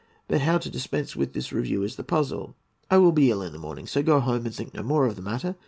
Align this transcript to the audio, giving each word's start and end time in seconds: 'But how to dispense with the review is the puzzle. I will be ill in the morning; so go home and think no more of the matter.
'But 0.27 0.41
how 0.41 0.57
to 0.57 0.67
dispense 0.67 1.15
with 1.15 1.33
the 1.33 1.55
review 1.55 1.83
is 1.83 1.95
the 1.95 2.03
puzzle. 2.03 2.55
I 2.89 2.97
will 2.97 3.11
be 3.11 3.29
ill 3.29 3.43
in 3.43 3.53
the 3.53 3.59
morning; 3.59 3.85
so 3.85 4.01
go 4.01 4.19
home 4.19 4.47
and 4.47 4.55
think 4.55 4.73
no 4.73 4.81
more 4.81 5.05
of 5.05 5.15
the 5.15 5.21
matter. 5.21 5.55